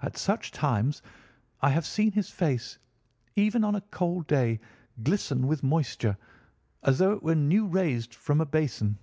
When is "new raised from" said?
7.36-8.40